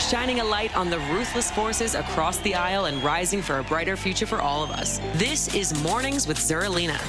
[0.00, 3.96] shining a light on the ruthless forces across the aisle and rising for a brighter
[3.96, 4.98] future for all of us.
[5.14, 7.00] This is Mornings with Zerlina.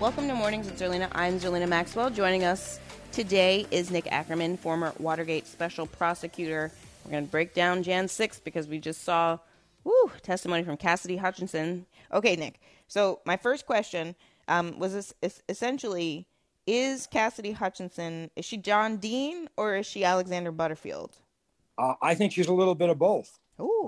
[0.00, 1.08] Welcome to Mornings with Zerlina.
[1.12, 2.10] I'm Zerlina Maxwell.
[2.10, 2.80] Joining us
[3.12, 6.70] today is Nick Akerman, former Watergate special prosecutor.
[7.04, 9.38] We're going to break down Jan 6 because we just saw
[10.22, 11.86] testimony from Cassidy Hutchinson.
[12.12, 12.60] Okay, Nick.
[12.88, 14.14] So, my first question
[14.48, 16.26] um, was this, is essentially
[16.66, 21.16] is Cassidy Hutchinson, is she John Dean or is she Alexander Butterfield?
[21.80, 23.38] Uh, I think she's a little bit of both.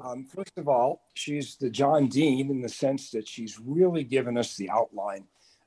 [0.03, 4.39] Um, first of all, she's the John Dean in the sense that she's really given
[4.39, 5.25] us the outline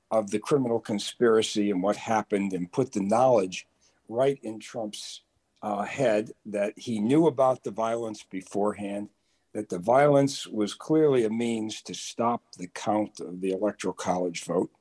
[0.09, 3.67] of the criminal conspiracy and what happened and put the knowledge
[4.09, 5.21] right in Trump's
[5.61, 9.09] uh, head that he knew about the violence beforehand,
[9.53, 14.43] that the violence was clearly a means to stop the count of the electoral college
[14.43, 14.71] vote.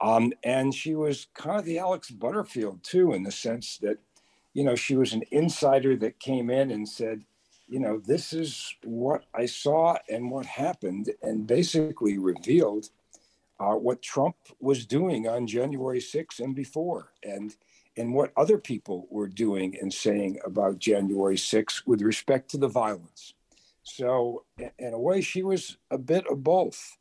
[0.00, 3.98] Um, and she was kind of the Alex Butterfield, too, in the sense that
[4.56, 7.22] you know, she was an insider that came in and said,
[7.68, 12.88] you know, this is what I saw and what happened, and basically revealed
[13.60, 17.54] uh, what Trump was doing on January 6th and before, and
[17.98, 22.68] and what other people were doing and saying about January 6th with respect to the
[22.68, 23.34] violence.
[23.82, 24.44] So,
[24.78, 26.96] in a way, she was a bit of both.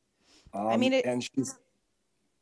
[0.54, 1.58] Um, I mean, it, and she's.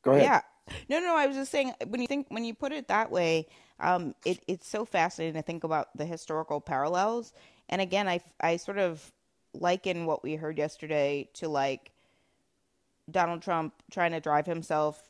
[0.02, 0.23] Go ahead.
[0.23, 0.42] Yeah.
[0.89, 3.48] No, no, I was just saying when you think when you put it that way,
[3.79, 7.33] um, it, it's so fascinating to think about the historical parallels.
[7.70, 9.11] And again, I, I sort of
[9.53, 11.92] liken what we heard yesterday to like
[13.09, 15.09] Donald Trump trying to drive himself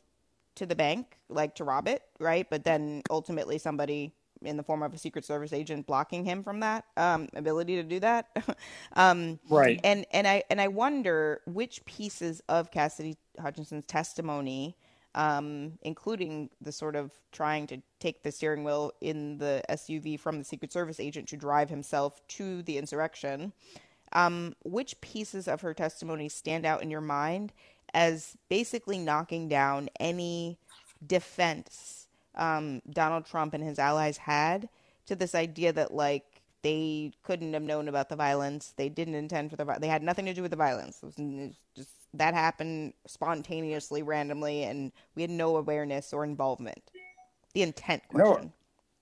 [0.56, 2.48] to the bank, like to rob it, right?
[2.48, 4.12] But then ultimately somebody
[4.42, 7.82] in the form of a Secret Service agent blocking him from that um, ability to
[7.82, 8.28] do that.
[8.94, 9.80] um, right.
[9.84, 14.76] And and I and I wonder which pieces of Cassidy Hutchinson's testimony
[15.14, 20.38] um, including the sort of trying to take the steering wheel in the SUV from
[20.38, 23.52] the Secret Service agent to drive himself to the insurrection.
[24.12, 27.52] Um, which pieces of her testimony stand out in your mind
[27.92, 30.58] as basically knocking down any
[31.04, 34.68] defense um, Donald Trump and his allies had
[35.06, 38.72] to this idea that, like, they couldn't have known about the violence.
[38.76, 41.02] They didn't intend for the they had nothing to do with the violence.
[41.02, 46.90] It was, just that happened spontaneously, randomly, and we had no awareness or involvement.
[47.54, 48.52] The intent question.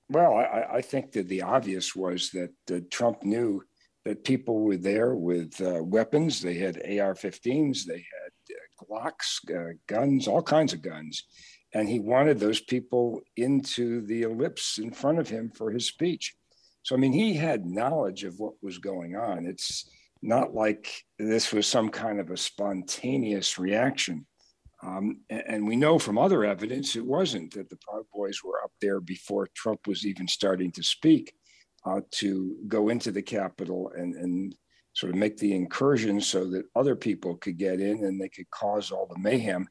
[0.09, 3.63] No, well, I, I think that the obvious was that uh, Trump knew
[4.05, 6.41] that people were there with uh, weapons.
[6.41, 11.23] They had AR-15s, they had uh, Glocks, uh, guns, all kinds of guns,
[11.73, 16.35] and he wanted those people into the ellipse in front of him for his speech.
[16.83, 19.47] So, I mean, he had knowledge of what was going on.
[19.47, 19.89] It's
[20.23, 20.89] not like
[21.19, 24.27] this was some kind of a spontaneous reaction.
[24.85, 28.73] Um, and, we know from other evidence it wasn't that the Proud Boys were up
[28.81, 31.33] there before Trump was even starting to speak
[31.87, 34.57] uh, to go into the Capitol and, and
[34.93, 38.51] sort of make the incursion so that other people could get in and they could
[38.51, 39.69] cause all the mayhem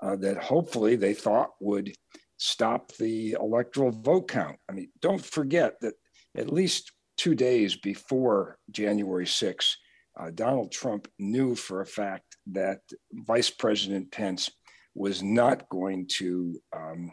[0.00, 1.92] uh, that hopefully they thought would
[2.38, 4.58] stop the electoral vote count.
[4.68, 5.94] I mean, don't forget that
[6.36, 9.74] at least two days before January 6th,
[10.18, 12.80] uh, Donald Trump knew for a fact that
[13.12, 14.50] Vice President Pence
[14.94, 17.12] was not going to, um,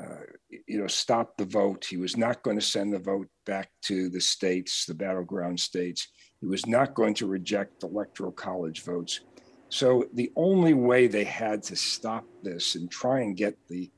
[0.00, 0.22] uh,
[0.66, 1.84] you know, stop the vote.
[1.84, 6.08] He was not going to send the vote back to the states, the battleground states.
[6.40, 9.20] He was not going to reject electoral college votes.
[9.68, 13.90] So the only way they had to stop this and try and get the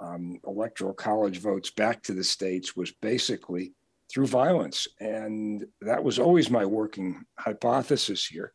[0.00, 3.74] um, electoral college votes back to the states was basically
[4.10, 4.88] through violence.
[5.00, 8.52] And that was always my working hypothesis here.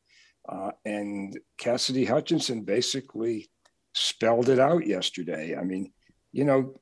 [0.47, 3.49] Uh, and Cassidy Hutchinson basically
[3.93, 5.55] spelled it out yesterday.
[5.55, 5.91] I mean,
[6.31, 6.75] you know,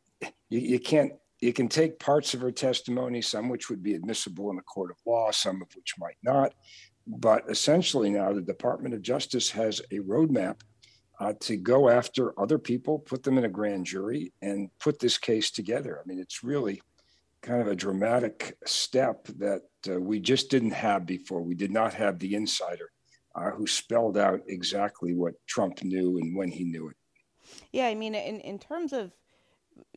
[0.50, 4.52] you, you can't, you can take parts of her testimony, some which would be admissible
[4.52, 6.54] in a court of law, some of which might not.
[7.08, 10.62] But essentially, now the Department of Justice has a roadmap
[11.20, 15.18] uh, to go after other people, put them in a grand jury, and put this
[15.18, 16.00] case together.
[16.00, 16.82] I mean, it's really
[17.42, 21.42] kind of a dramatic step that uh, we just didn't have before.
[21.42, 22.92] We did not have the insider
[23.36, 26.96] uh, who spelled out exactly what Trump knew and when he knew it.
[27.72, 29.12] Yeah, I mean, in in terms of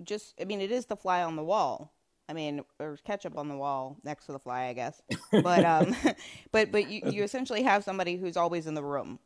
[0.03, 1.93] just, I mean, it is the fly on the wall.
[2.29, 5.03] I mean, or ketchup on the wall next to the fly, I guess.
[5.31, 5.95] But um,
[6.53, 9.19] but but you, you essentially have somebody who's always in the room.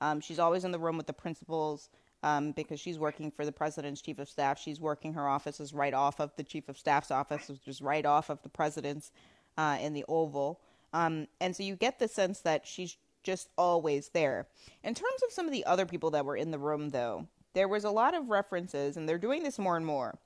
[0.00, 1.90] Um, she's always in the room with the principals
[2.22, 4.58] um, because she's working for the president's chief of staff.
[4.58, 7.80] She's working her office is right off of the chief of staff's office, which is
[7.80, 9.12] right off of the president's
[9.56, 10.60] uh, in the Oval.
[10.92, 14.46] Um, and so you get the sense that she's just always there.
[14.84, 17.68] In terms of some of the other people that were in the room, though, there
[17.68, 20.18] was a lot of references, and they're doing this more and more,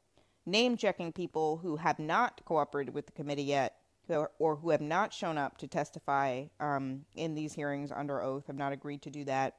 [0.46, 3.76] name checking people who have not cooperated with the committee yet.
[4.40, 8.56] Or, who have not shown up to testify um, in these hearings under oath, have
[8.56, 9.54] not agreed to do that,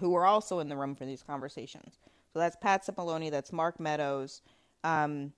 [0.00, 1.98] who were also in the room for these conversations.
[2.32, 4.40] So that's Pat Cipollone, that's Mark Meadows.
[4.84, 5.32] Um,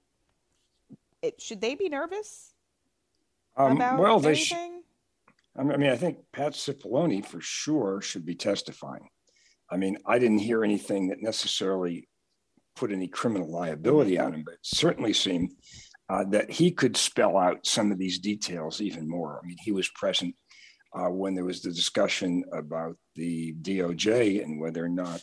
[1.22, 2.54] it, should they be nervous
[3.56, 4.32] um, about well, anything?
[4.32, 4.64] They sh-
[5.56, 9.08] I mean, I think Pat Cipollone for sure should be testifying.
[9.70, 12.08] I mean, I didn't hear anything that necessarily
[12.76, 15.52] put any criminal liability on him, but it certainly seemed
[16.08, 19.40] uh, that he could spell out some of these details even more.
[19.42, 20.34] I mean, he was present
[20.94, 25.22] uh, when there was the discussion about the DOJ and whether or not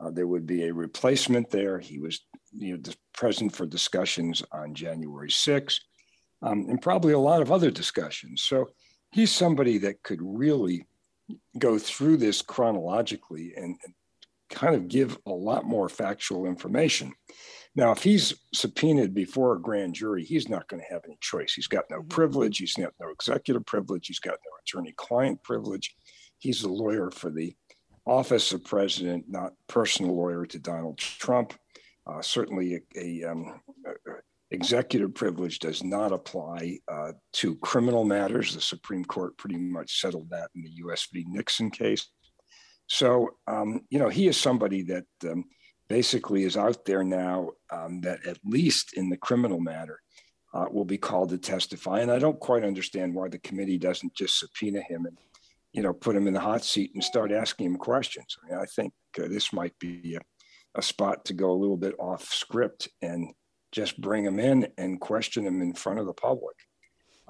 [0.00, 1.78] uh, there would be a replacement there.
[1.78, 2.20] He was
[2.52, 5.78] you know, present for discussions on January 6th
[6.42, 8.42] um, and probably a lot of other discussions.
[8.42, 8.70] So
[9.12, 10.86] he's somebody that could really
[11.58, 13.94] go through this chronologically and, and
[14.50, 17.12] kind of give a lot more factual information.
[17.74, 21.54] Now, if he's subpoenaed before a grand jury, he's not going to have any choice.
[21.54, 22.08] He's got no mm-hmm.
[22.08, 22.58] privilege.
[22.58, 24.06] He's got no executive privilege.
[24.06, 25.94] He's got no attorney client privilege.
[26.38, 27.54] He's a lawyer for the
[28.06, 31.54] office of president, not personal lawyer to Donald Trump.
[32.06, 33.60] Uh, certainly, a, a, um,
[34.50, 38.54] executive privilege does not apply uh, to criminal matters.
[38.54, 41.06] The Supreme Court pretty much settled that in the U.S.
[41.12, 41.24] v.
[41.28, 42.10] Nixon case.
[42.86, 45.44] So, um, you know, he is somebody that um,
[45.88, 50.00] basically is out there now um, that, at least in the criminal matter,
[50.54, 52.00] uh, will be called to testify.
[52.00, 55.16] And I don't quite understand why the committee doesn't just subpoena him and,
[55.72, 58.36] you know, put him in the hot seat and start asking him questions.
[58.42, 61.76] I, mean, I think uh, this might be a, a spot to go a little
[61.76, 63.32] bit off script and
[63.72, 66.56] just bring him in and question him in front of the public.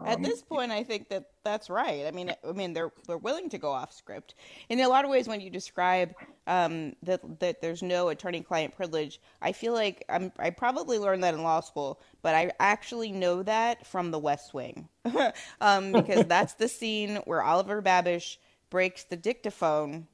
[0.07, 2.07] At um, this point, I think that that's right.
[2.07, 4.35] I mean, I mean, they're they're willing to go off script
[4.69, 5.29] in a lot of ways.
[5.29, 6.15] When you describe
[6.47, 11.35] um, that that there's no attorney-client privilege, I feel like I'm, I probably learned that
[11.35, 14.89] in law school, but I actually know that from The West Wing,
[15.61, 18.37] um, because that's the scene where Oliver Babish
[18.71, 20.07] breaks the dictaphone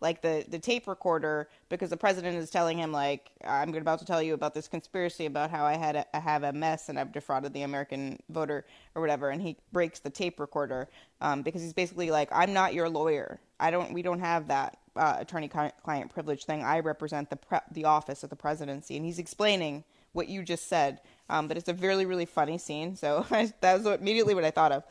[0.00, 4.04] like the the tape recorder because the president is telling him like I'm about to
[4.04, 6.98] tell you about this conspiracy about how I had a, I have a mess and
[6.98, 8.64] I've defrauded the American voter
[8.94, 10.88] or whatever and he breaks the tape recorder
[11.20, 13.40] um, because he's basically like I'm not your lawyer.
[13.58, 16.62] I don't we don't have that uh, attorney client privilege thing.
[16.62, 20.68] I represent the pre- the office of the presidency and he's explaining what you just
[20.68, 23.26] said um, but it's a really really funny scene so
[23.60, 24.84] that was immediately what I thought of.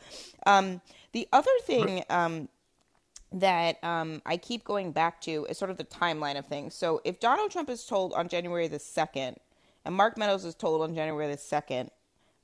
[0.44, 0.82] Um,
[1.12, 2.48] the other thing um,
[3.32, 6.74] that um, I keep going back to is sort of the timeline of things.
[6.74, 9.36] So if Donald Trump is told on January the 2nd,
[9.84, 11.88] and Mark Meadows is told on January the 2nd,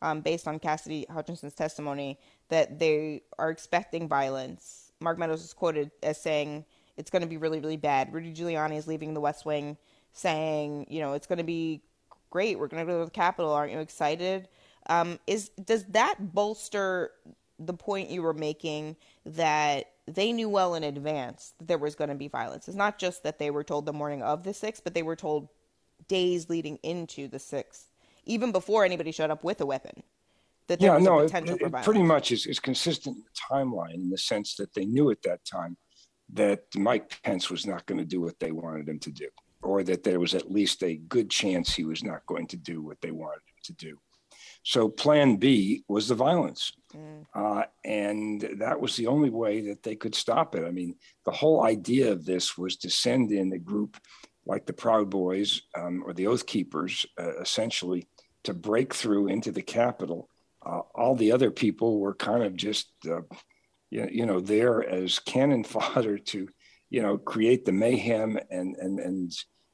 [0.03, 5.91] um, based on Cassidy Hutchinson's testimony, that they are expecting violence, Mark Meadows is quoted
[6.03, 6.65] as saying,
[6.97, 8.13] it's going to be really, really bad.
[8.13, 9.77] Rudy Giuliani is leaving the West Wing
[10.13, 11.83] saying, you know, it's going to be
[12.31, 12.59] great.
[12.59, 13.53] We're going to go to the Capitol.
[13.53, 14.49] Aren't you excited?
[14.89, 17.11] Um, is does that bolster
[17.59, 22.11] the point you were making that they knew well in advance that there was going
[22.11, 22.69] to be violence.
[22.69, 25.17] It's not just that they were told the morning of the 6th, but they were
[25.17, 25.49] told
[26.09, 27.85] days leading into the 6th,
[28.25, 30.03] even before anybody showed up with a weapon.
[30.67, 33.17] That there yeah, was no, a potential it, it, it pretty much is, is consistent
[33.17, 35.77] in the timeline in the sense that they knew at that time
[36.33, 39.29] that Mike Pence was not going to do what they wanted him to do,
[39.63, 42.81] or that there was at least a good chance he was not going to do
[42.83, 43.99] what they wanted him to do.
[44.65, 46.73] So plan B was the violence.
[46.97, 47.27] Mm.
[47.35, 50.65] Uh, and that was the only way that they could stop it.
[50.65, 53.99] I mean, the whole idea of this was to send in a group
[54.47, 58.09] like the Proud Boys um, or the Oath Keepers, uh, essentially,
[58.45, 60.29] to break through into the Capitol.
[60.65, 63.21] Uh, all the other people were kind of just, uh,
[63.91, 66.49] you, you know, there as cannon fodder to,
[66.89, 69.33] you know, create the mayhem and and and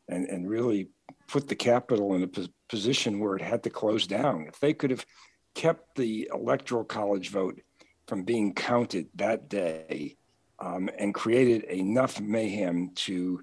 [0.08, 0.88] and, and really
[1.30, 4.46] put the capital in a position where it had to close down.
[4.48, 5.06] If they could have
[5.54, 7.60] kept the electoral college vote
[8.06, 10.16] from being counted that day
[10.58, 13.42] um, and created enough mayhem to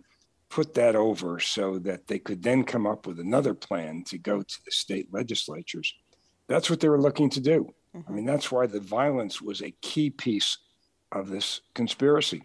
[0.49, 4.41] put that over so that they could then come up with another plan to go
[4.41, 5.93] to the state legislatures.
[6.47, 7.73] That's what they were looking to do.
[7.95, 8.11] Mm-hmm.
[8.11, 10.57] I mean, that's why the violence was a key piece
[11.11, 12.43] of this conspiracy.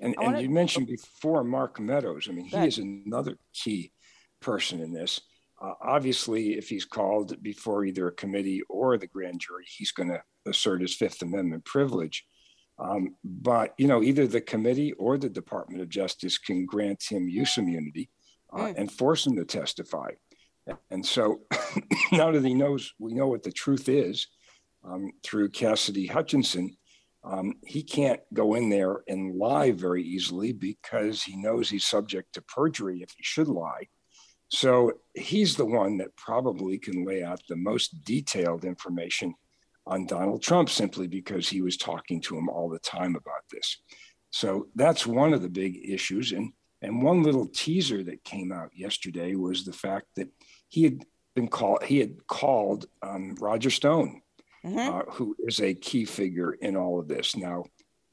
[0.00, 2.28] And, and wanna, you mentioned before Mark Meadows.
[2.28, 3.92] I mean, he is another key
[4.40, 5.20] person in this.
[5.60, 10.08] Uh, obviously, if he's called before either a committee or the grand jury, he's going
[10.08, 12.24] to assert his Fifth Amendment privilege.
[12.78, 17.28] Um, but you know, either the committee or the Department of Justice can grant him
[17.28, 18.08] use immunity
[18.52, 18.74] uh, mm.
[18.76, 20.12] and force him to testify.
[20.90, 21.40] And so
[22.12, 24.26] now that he knows, we know what the truth is
[24.84, 26.76] um, through Cassidy Hutchinson.
[27.22, 32.32] Um, he can't go in there and lie very easily because he knows he's subject
[32.34, 33.88] to perjury if he should lie.
[34.50, 39.34] So he's the one that probably can lay out the most detailed information
[39.86, 43.78] on Donald Trump simply because he was talking to him all the time about this.
[44.30, 46.32] So that's one of the big issues.
[46.32, 46.52] And,
[46.82, 50.28] and one little teaser that came out yesterday was the fact that
[50.68, 51.04] he had
[51.34, 54.20] been called, he had called um, Roger Stone,
[54.64, 54.78] mm-hmm.
[54.78, 57.36] uh, who is a key figure in all of this.
[57.36, 57.64] Now,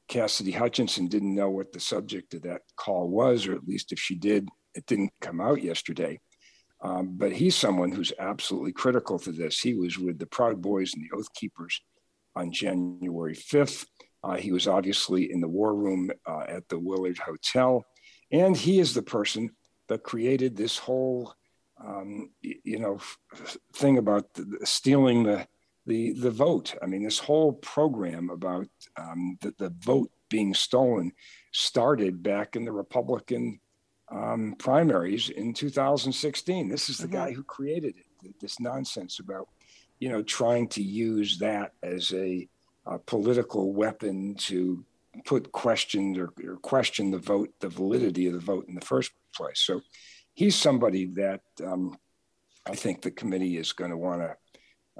[0.08, 3.98] Cassidy Hutchinson didn't know what the subject of that call was, or at least if
[3.98, 6.20] she did, it didn't come out yesterday.
[6.80, 9.60] Um, but he's someone who's absolutely critical to this.
[9.60, 11.80] He was with the Proud Boys and the Oath Keepers
[12.36, 13.86] on January 5th.
[14.22, 17.84] Uh, he was obviously in the war room uh, at the Willard Hotel.
[18.30, 19.50] And he is the person
[19.88, 21.34] that created this whole,
[21.84, 22.98] um, you know,
[23.74, 25.46] thing about the, stealing the,
[25.86, 26.74] the, the vote.
[26.82, 31.12] I mean, this whole program about um, the, the vote being stolen
[31.52, 33.60] started back in the Republican
[34.10, 36.68] um, primaries in 2016.
[36.68, 37.16] This is the mm-hmm.
[37.16, 38.34] guy who created it.
[38.40, 39.48] This nonsense about,
[40.00, 42.48] you know, trying to use that as a,
[42.86, 44.84] a political weapon to
[45.24, 49.12] put questions or, or, question the vote, the validity of the vote in the first
[49.34, 49.60] place.
[49.60, 49.80] So
[50.34, 51.96] he's somebody that um,
[52.66, 54.36] I think the committee is going to want to,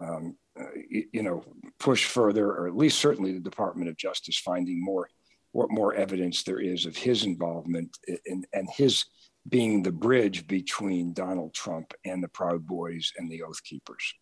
[0.01, 0.65] um, uh,
[1.13, 1.45] you know,
[1.79, 5.09] push further, or at least certainly the Department of Justice finding more
[5.59, 9.05] what more evidence there is of his involvement in, and his
[9.49, 14.15] being the bridge between Donald Trump and the Proud Boys and the Oath Keepers.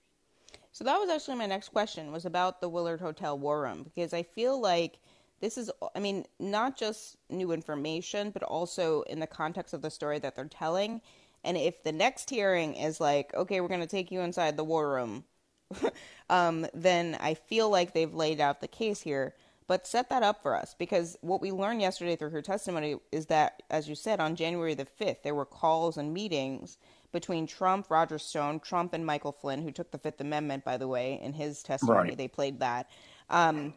[0.73, 4.15] So that was actually my next question was about the Willard Hotel War Room because
[4.15, 4.99] I feel like
[5.41, 9.91] this is I mean not just new information but also in the context of the
[9.91, 11.03] story that they're telling
[11.45, 14.65] and if the next hearing is like okay we're going to take you inside the
[14.65, 15.25] war room
[16.31, 19.35] um, then I feel like they've laid out the case here
[19.67, 23.27] but set that up for us because what we learned yesterday through her testimony is
[23.27, 26.79] that, as you said, on January the 5th, there were calls and meetings
[27.13, 30.87] between Trump, Roger Stone, Trump, and Michael Flynn, who took the Fifth Amendment, by the
[30.87, 32.11] way, in his testimony.
[32.11, 32.19] Right.
[32.19, 32.89] They played that.
[33.29, 33.75] Um,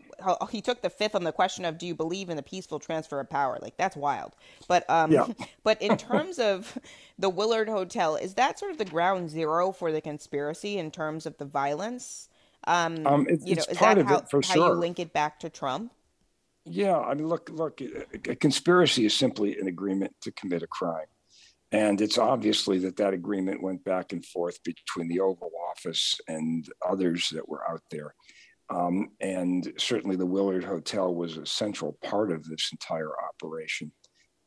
[0.52, 3.20] he took the fifth on the question of do you believe in the peaceful transfer
[3.20, 3.58] of power?
[3.62, 4.34] Like that's wild.
[4.68, 5.26] But um, yeah.
[5.64, 6.78] but in terms of
[7.18, 11.26] the Willard Hotel, is that sort of the ground zero for the conspiracy in terms
[11.26, 12.30] of the violence?
[12.70, 14.68] Um, um it's, you know, is that how, how sure.
[14.68, 15.92] you link it back to Trump?
[16.66, 21.08] Yeah, I mean, look, look, a conspiracy is simply an agreement to commit a crime.
[21.72, 26.68] And it's obviously that that agreement went back and forth between the Oval Office and
[26.88, 28.14] others that were out there.
[28.70, 33.92] Um, and certainly the Willard Hotel was a central part of this entire operation.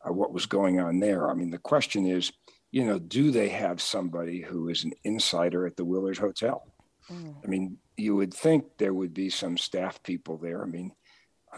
[0.04, 1.28] Uh, what was going on there?
[1.28, 2.32] I mean, the question is,
[2.70, 6.62] you know, do they have somebody who is an insider at the Willard Hotel?
[7.10, 7.34] Mm.
[7.44, 10.62] I mean, you would think there would be some staff people there.
[10.62, 10.90] I mean,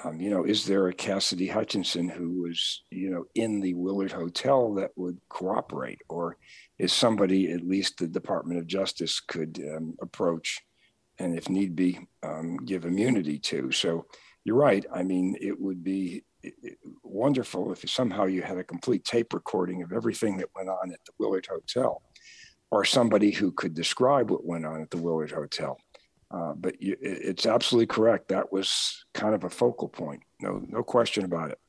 [0.02, 4.12] um, you know, is there a Cassidy Hutchinson who was, you know, in the Willard
[4.12, 6.36] Hotel that would cooperate, or
[6.78, 10.60] is somebody at least the Department of Justice could um, approach,
[11.18, 11.90] and if need be,
[12.22, 13.70] um, give immunity to?
[13.70, 14.06] So
[14.44, 14.84] you're right.
[14.92, 16.24] I mean, it would be
[17.02, 21.02] wonderful if somehow you had a complete tape recording of everything that went on at
[21.06, 22.02] the Willard Hotel,
[22.70, 25.78] or somebody who could describe what went on at the Willard Hotel.
[26.34, 28.26] Uh, but you, it's absolutely correct.
[28.28, 30.22] That was kind of a focal point.
[30.40, 31.60] No, no question about it.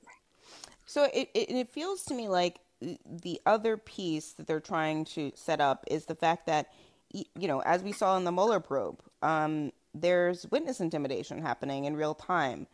[0.87, 5.31] So it, it, it feels to me like the other piece that they're trying to
[5.35, 6.69] set up is the fact that,
[7.13, 11.95] you know, as we saw in the Mueller probe, um, there's witness intimidation happening in
[11.95, 12.65] real time.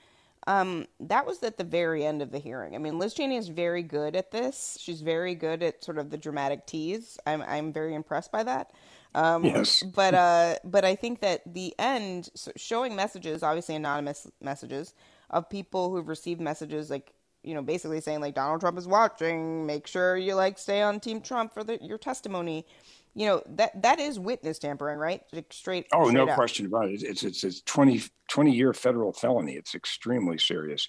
[0.47, 2.73] Um, that was at the very end of the hearing.
[2.73, 4.77] I mean, Liz Cheney is very good at this.
[4.79, 7.19] She's very good at sort of the dramatic tease.
[7.27, 8.71] I'm I'm very impressed by that.
[9.13, 9.83] Um, yes.
[9.83, 14.93] But uh, but I think that the end showing messages, obviously anonymous messages
[15.29, 17.13] of people who've received messages like
[17.43, 20.99] you know basically saying like Donald Trump is watching, make sure you like stay on
[20.99, 22.65] Team Trump for the, your testimony.
[23.13, 25.21] You know that that is witness tampering, right?
[25.33, 25.87] Like straight.
[25.91, 26.35] Oh, straight no up.
[26.35, 27.03] question about it.
[27.03, 29.53] It's it's it's 20, 20 year federal felony.
[29.53, 30.87] It's extremely serious,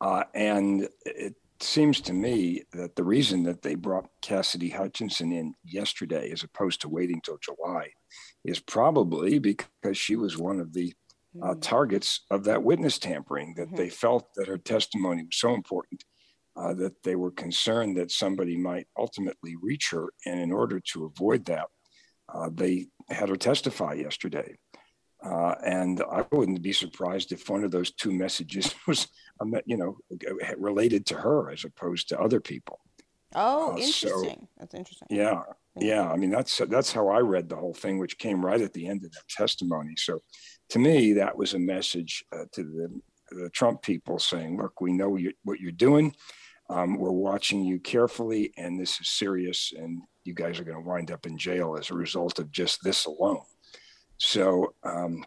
[0.00, 5.54] uh, and it seems to me that the reason that they brought Cassidy Hutchinson in
[5.64, 7.90] yesterday as opposed to waiting till July
[8.44, 10.94] is probably because she was one of the
[11.42, 11.60] uh, hmm.
[11.60, 13.76] targets of that witness tampering, that mm-hmm.
[13.76, 16.04] they felt that her testimony was so important
[16.56, 20.10] uh, that they were concerned that somebody might ultimately reach her.
[20.26, 21.66] And in order to avoid that,
[22.32, 24.56] uh, they had her testify yesterday.
[25.24, 29.08] Uh, and I wouldn't be surprised if one of those two messages was,
[29.40, 29.96] um, you know,
[30.58, 32.80] related to her as opposed to other people.
[33.34, 34.12] Oh, uh, interesting.
[34.12, 35.08] So, that's interesting.
[35.10, 35.42] Yeah,
[35.76, 36.08] yeah.
[36.08, 38.86] I mean, that's that's how I read the whole thing, which came right at the
[38.86, 39.94] end of that testimony.
[39.96, 40.20] So,
[40.68, 43.00] to me, that was a message uh, to the
[43.30, 46.14] the Trump people saying, "Look, we know you, what you're doing.
[46.70, 50.88] Um, we're watching you carefully, and this is serious, and you guys are going to
[50.88, 53.42] wind up in jail as a result of just this alone."
[54.18, 55.24] So um,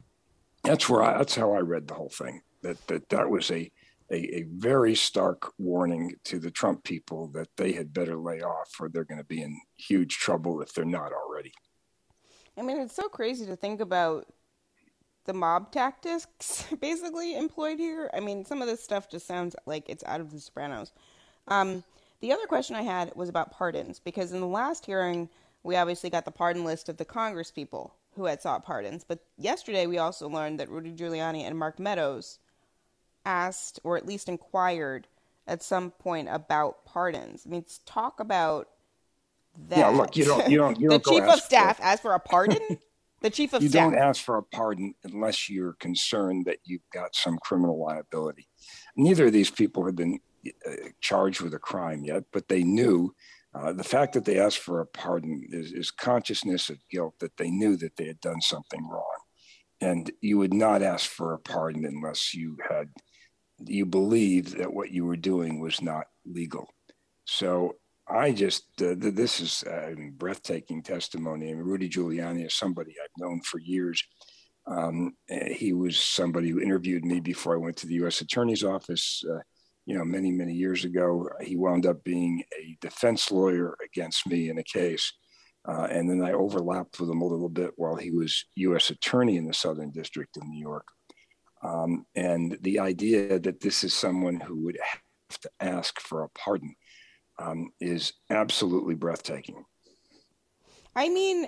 [0.63, 2.41] that's where I, that's how I read the whole thing.
[2.63, 3.72] That that that was a,
[4.12, 8.72] a, a very stark warning to the Trump people that they had better lay off,
[8.79, 11.53] or they're going to be in huge trouble if they're not already.
[12.58, 14.25] I mean, it's so crazy to think about
[15.25, 18.10] the mob tactics basically employed here.
[18.13, 20.91] I mean, some of this stuff just sounds like it's out of The Sopranos.
[21.48, 21.84] Um,
[22.20, 25.29] the other question I had was about pardons because in the last hearing,
[25.63, 29.05] we obviously got the pardon list of the Congress people who had sought pardons.
[29.07, 32.39] But yesterday, we also learned that Rudy Giuliani and Mark Meadows
[33.25, 35.07] asked, or at least inquired,
[35.47, 37.43] at some point about pardons.
[37.45, 38.67] I mean, talk about
[39.69, 39.77] that.
[39.77, 42.13] Yeah, look, you don't, you don't, you don't the chief of staff for, asked for
[42.13, 42.79] a pardon.
[43.21, 43.91] the chief of you staff.
[43.91, 48.47] don't ask for a pardon unless you're concerned that you've got some criminal liability.
[48.95, 50.19] Neither of these people have been
[50.65, 50.71] uh,
[51.01, 53.13] charged with a crime yet, but they knew
[53.57, 57.35] uh, the fact that they asked for a pardon is, is consciousness of guilt that
[57.37, 59.03] they knew that they had done something wrong.
[59.81, 62.89] And you would not ask for a pardon unless you had,
[63.59, 66.67] you believed that what you were doing was not legal.
[67.25, 67.75] So
[68.07, 71.51] I just, uh, this is uh, breathtaking testimony.
[71.51, 74.03] I mean, Rudy Giuliani is somebody I've known for years.
[74.65, 78.21] Um, he was somebody who interviewed me before I went to the U.S.
[78.21, 79.23] Attorney's Office.
[79.29, 79.39] Uh,
[79.88, 81.29] you know, many, many years ago.
[81.41, 85.13] He wound up being a defense lawyer against me in a case.
[85.65, 88.89] Uh, and then I overlapped with him a little bit while he was U.S.
[88.89, 90.86] attorney in the Southern District of New York.
[91.63, 96.30] Um, and the idea that this is someone who would have to ask for a
[96.30, 96.76] pardon
[97.39, 99.63] um, is absolutely breathtaking.
[100.95, 101.47] I mean,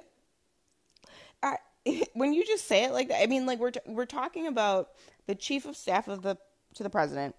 [1.44, 1.58] I,
[2.14, 4.92] when you just say it like that, I mean, like we're t- we're talking about
[5.28, 6.38] the chief of staff of the
[6.76, 7.36] to the president,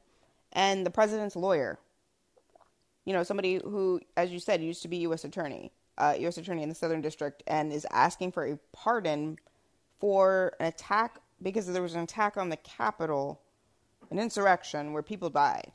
[0.52, 1.78] and the president's lawyer.
[3.04, 5.24] You know, somebody who, as you said, used to be U.S.
[5.24, 6.36] attorney, uh, U.S.
[6.36, 9.38] attorney in the Southern District, and is asking for a pardon
[9.98, 13.40] for an attack because there was an attack on the Capitol,
[14.10, 15.72] an insurrection where people died.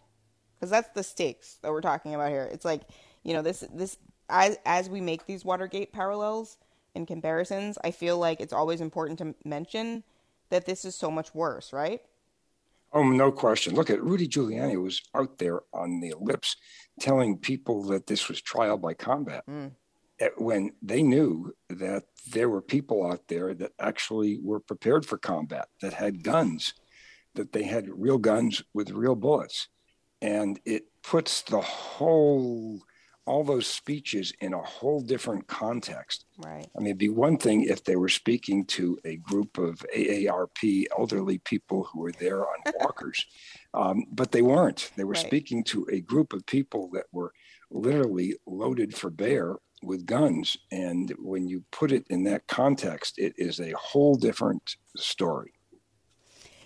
[0.56, 2.50] Because that's the stakes that we're talking about here.
[2.52, 2.84] It's like,
[3.24, 3.98] you know, this this
[4.30, 6.58] as as we make these Watergate parallels
[6.96, 10.04] and comparisons, I feel like it's always important to mention
[10.50, 12.02] that this is so much worse, right?
[12.96, 13.76] Oh, no question.
[13.76, 16.56] Look at Rudy Giuliani was out there on the ellipse
[17.02, 19.70] telling people that this was trial by combat mm.
[20.38, 25.68] when they knew that there were people out there that actually were prepared for combat,
[25.82, 26.74] that had guns,
[27.34, 29.68] that they had real guns with real bullets.
[30.22, 32.80] And it puts the whole
[33.26, 36.26] all those speeches in a whole different context.
[36.38, 36.68] Right.
[36.76, 40.86] I mean, it'd be one thing if they were speaking to a group of AARP
[40.98, 43.26] elderly people who were there on walkers,
[43.74, 44.92] um, but they weren't.
[44.96, 45.26] They were right.
[45.26, 47.34] speaking to a group of people that were
[47.72, 50.58] literally loaded for bear with guns.
[50.72, 55.52] And when you put it in that context, it is a whole different story.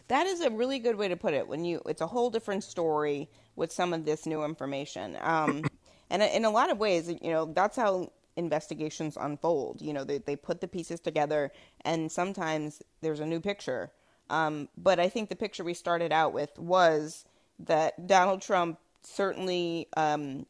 [0.10, 1.48] That is a really good way to put it.
[1.48, 5.18] When you, it's a whole different story with some of this new information.
[5.22, 5.64] Um,
[6.10, 9.82] and in a lot of ways, you know, that's how investigations unfold.
[9.82, 13.92] You know, they, they put the pieces together, and sometimes there's a new picture.
[14.30, 17.26] Um, but I think the picture we started out with was
[17.60, 20.46] that Donald Trump certainly um,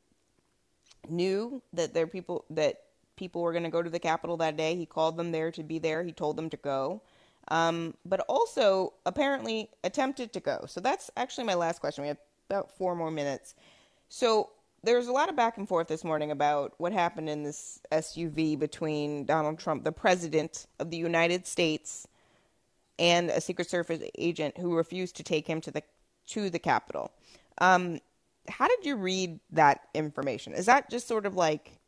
[1.08, 2.82] knew that there people that
[3.15, 4.76] people were going to go to the Capitol that day.
[4.76, 6.04] He called them there to be there.
[6.04, 7.02] He told them to go.
[7.50, 10.65] Um, but also apparently attempted to go.
[10.67, 12.04] So that's actually my last question.
[12.04, 12.17] We have
[12.50, 13.56] about four more minutes.
[14.08, 14.52] So
[14.84, 18.58] there's a lot of back and forth this morning about what happened in this SUV
[18.58, 22.08] between Donald Trump, the president of the United States,
[22.98, 25.84] and a Secret Service agent who refused to take him to the
[26.28, 27.12] to the Capitol.
[27.60, 28.00] Um,
[28.48, 30.54] how did you read that information?
[30.54, 31.80] Is that just sort of like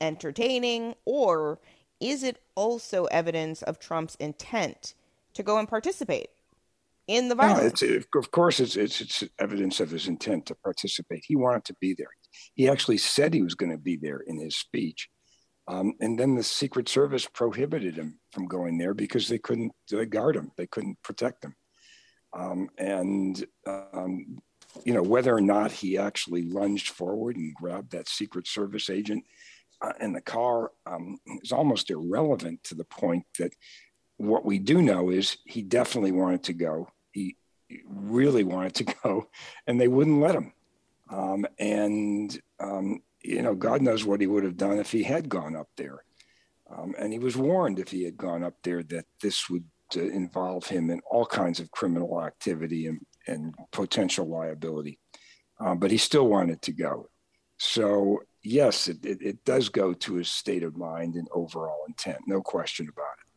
[0.00, 1.58] entertaining, or
[2.00, 4.94] is it also evidence of Trump's intent
[5.34, 6.30] to go and participate?
[7.10, 7.82] In the violence.
[7.82, 11.24] No, of course, it's, it's, it's evidence of his intent to participate.
[11.26, 12.10] He wanted to be there.
[12.54, 15.08] He actually said he was going to be there in his speech.
[15.66, 20.06] Um, and then the Secret Service prohibited him from going there because they couldn't they
[20.06, 21.54] guard him, they couldn't protect him.
[22.32, 24.38] Um, and um,
[24.84, 29.24] you know, whether or not he actually lunged forward and grabbed that Secret Service agent
[29.82, 33.52] uh, in the car um, is almost irrelevant to the point that
[34.16, 36.88] what we do know is he definitely wanted to go.
[37.86, 39.28] Really wanted to go,
[39.66, 40.52] and they wouldn't let him.
[41.10, 45.28] Um, and um, you know, God knows what he would have done if he had
[45.28, 46.04] gone up there.
[46.70, 49.64] Um, and he was warned if he had gone up there that this would
[49.96, 54.98] uh, involve him in all kinds of criminal activity and, and potential liability.
[55.58, 57.08] Um, but he still wanted to go.
[57.58, 62.18] So, yes, it, it, it, does go to his state of mind and overall intent,
[62.26, 63.29] no question about it.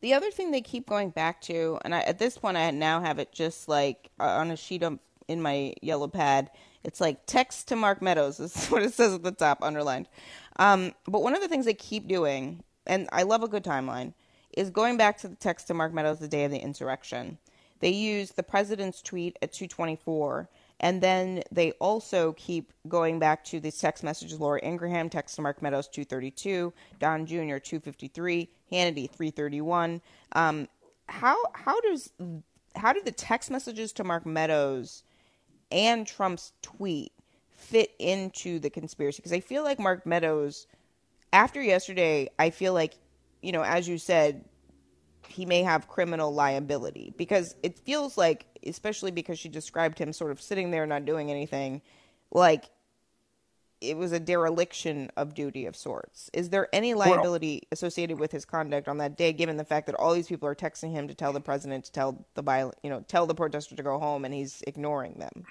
[0.00, 3.00] The other thing they keep going back to, and I, at this point, I now
[3.00, 6.50] have it just like uh, on a sheet of, in my yellow pad.
[6.84, 10.08] It's like text to Mark Meadows, is what it says at the top, underlined.
[10.58, 14.14] Um, but one of the things they keep doing, and I love a good timeline,
[14.56, 17.38] is going back to the text to Mark Meadows the day of the insurrection.
[17.80, 20.48] They use the president's tweet at 224,
[20.80, 25.42] and then they also keep going back to the text messages Laura Ingraham, text to
[25.42, 27.58] Mark Meadows 232, Don Jr.
[27.58, 30.00] 253, Hannity 331.
[30.32, 30.68] Um,
[31.08, 32.12] how how does
[32.76, 35.02] how do the text messages to Mark Meadows
[35.72, 37.12] and Trump's tweet
[37.50, 39.16] fit into the conspiracy?
[39.16, 40.66] Because I feel like Mark Meadows,
[41.32, 42.94] after yesterday, I feel like
[43.42, 44.44] you know, as you said,
[45.28, 50.30] he may have criminal liability because it feels like, especially because she described him sort
[50.30, 51.82] of sitting there not doing anything,
[52.30, 52.64] like
[53.80, 56.30] it was a dereliction of duty of sorts.
[56.32, 59.86] Is there any liability well, associated with his conduct on that day, given the fact
[59.86, 62.76] that all these people are texting him to tell the president to tell the violent,
[62.82, 65.44] you know, tell the protester to go home, and he's ignoring them?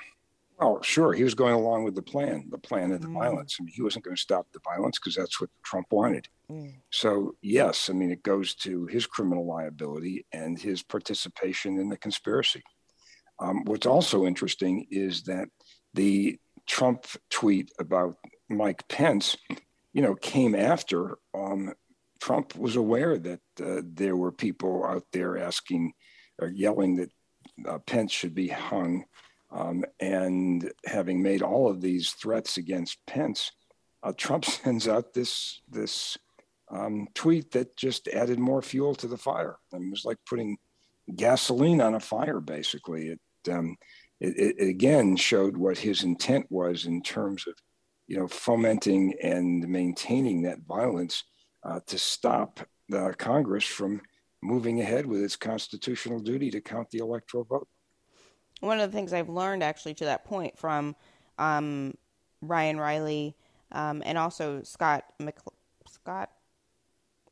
[0.60, 1.14] Oh, sure.
[1.14, 3.14] He was going along with the plan, the plan of the mm.
[3.14, 3.58] violence.
[3.60, 6.28] I mean, he wasn't going to stop the violence because that's what Trump wanted.
[6.52, 6.74] Mm.
[6.90, 11.98] So, yes, I mean, it goes to his criminal liability and his participation in the
[11.98, 12.64] conspiracy.
[13.40, 15.50] Um, what's also interesting is that
[15.94, 18.18] the Trump tweet about
[18.50, 19.38] Mike Pence,
[19.94, 21.74] you know, came after um,
[22.20, 25.94] Trump was aware that uh, there were people out there asking
[26.40, 27.12] or yelling that
[27.68, 29.06] uh, Pence should be hung
[29.52, 33.52] um, and having made all of these threats against Pence,
[34.04, 36.18] uh, Trump sends out this this
[36.70, 39.58] um, tweet that just added more fuel to the fire.
[39.74, 40.58] I mean, it was like putting
[41.16, 42.42] gasoline on a fire.
[42.42, 43.76] Basically, it, um,
[44.20, 47.54] it, it again showed what his intent was in terms of
[48.08, 51.24] you know fomenting and maintaining that violence
[51.64, 54.02] uh, to stop the Congress from
[54.42, 57.68] moving ahead with its constitutional duty to count the electoral vote
[58.60, 60.96] one of the things I've learned actually to that point from
[61.38, 61.94] um,
[62.42, 63.36] Ryan Reilly
[63.72, 65.36] um, and also Scott Mc-
[65.88, 66.32] Scott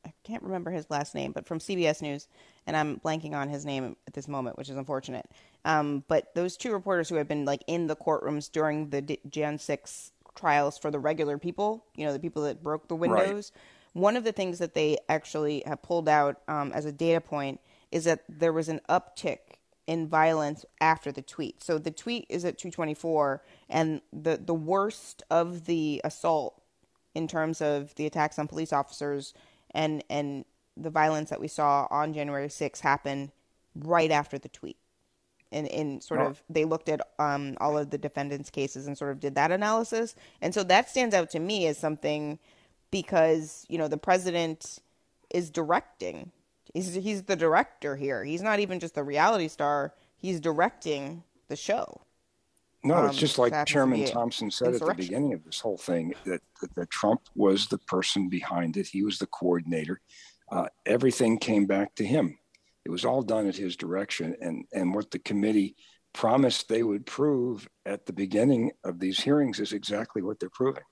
[0.06, 2.28] I can't remember his last name, but from CBS News,
[2.66, 5.28] and I'm blanking on his name at this moment, which is unfortunate.
[5.66, 9.20] Um, but those two reporters who have been like in the courtrooms during the D-
[9.28, 13.52] Jan 6 trials for the regular people, you know, the people that broke the windows.
[13.52, 14.00] Right.
[14.00, 17.60] One of the things that they actually have pulled out um, as a data point
[17.90, 19.38] is that there was an uptick
[19.88, 21.62] in violence after the tweet.
[21.64, 26.60] So the tweet is at 224, and the the worst of the assault
[27.14, 29.32] in terms of the attacks on police officers
[29.72, 30.44] and and
[30.76, 33.30] the violence that we saw on January 6 happened
[33.74, 34.76] right after the tweet.
[35.56, 39.12] And in sort of they looked at um, all of the defendants' cases and sort
[39.12, 42.38] of did that analysis, and so that stands out to me as something
[42.90, 44.78] because you know the president
[45.30, 46.30] is directing
[46.76, 48.22] He's he's the director here.
[48.22, 49.94] He's not even just the reality star.
[50.18, 52.02] He's directing the show.
[52.84, 56.14] No, um, it's just like Chairman Thompson said at the beginning of this whole thing
[56.24, 58.86] that, that, that, Trump was the person behind it.
[58.86, 60.00] He was the coordinator.
[60.52, 62.38] Uh, everything came back to him.
[62.86, 64.36] It was all done at his direction.
[64.40, 65.74] And, and what the committee
[66.12, 70.84] promised they would prove at the beginning of these hearings is exactly what they're proving.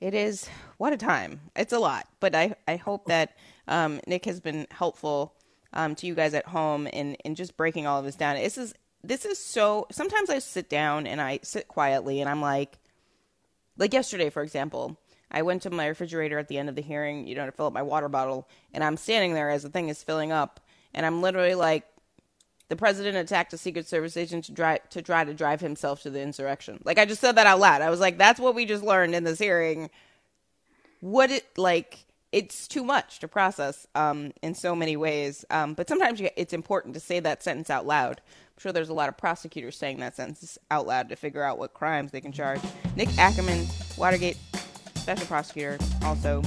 [0.00, 1.40] It is what a time.
[1.56, 3.36] It's a lot, but I, I hope that
[3.66, 5.34] um, Nick has been helpful
[5.72, 8.36] um, to you guys at home in, in just breaking all of this down.
[8.36, 9.88] This is this is so.
[9.90, 12.78] Sometimes I sit down and I sit quietly and I'm like,
[13.76, 14.96] like yesterday, for example,
[15.30, 17.66] I went to my refrigerator at the end of the hearing, you know, to fill
[17.66, 20.60] up my water bottle, and I'm standing there as the thing is filling up,
[20.94, 21.84] and I'm literally like,
[22.68, 26.10] the president attacked a Secret Service agent to try to try to drive himself to
[26.10, 26.80] the insurrection.
[26.84, 27.80] Like I just said that out loud.
[27.82, 29.90] I was like, that's what we just learned in this hearing.
[31.00, 32.04] What it like?
[32.30, 35.46] It's too much to process um, in so many ways.
[35.48, 38.20] Um, but sometimes you, it's important to say that sentence out loud.
[38.26, 41.56] I'm sure there's a lot of prosecutors saying that sentence out loud to figure out
[41.58, 42.60] what crimes they can charge.
[42.96, 44.36] Nick Akerman, Watergate
[44.96, 46.42] special prosecutor, also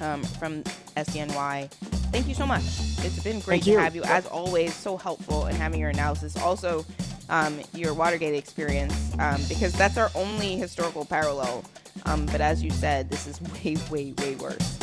[0.00, 0.62] um, from
[0.94, 2.62] SDNY thank you so much.
[2.62, 4.74] It's been great to have you, as always.
[4.74, 6.36] So helpful in having your analysis.
[6.36, 6.84] Also,
[7.30, 11.64] um, your Watergate experience um, because that's our only historical parallel.
[12.04, 14.78] Um, but as you said, this is way, way, way worse.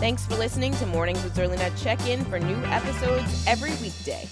[0.00, 1.70] Thanks for listening to Mornings with Zerlina.
[1.82, 4.26] Check in for new episodes every weekday.